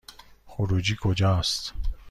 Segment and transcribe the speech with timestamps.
[0.45, 1.73] خروجی کجاست؟